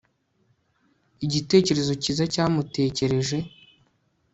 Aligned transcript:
igitekerezo 1.25 1.91
cyiza 2.01 2.23
cyamutekereje 2.33 3.37